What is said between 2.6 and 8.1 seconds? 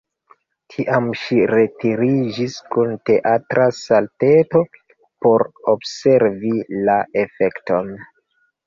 kun teatra salteto, por observi la efekton.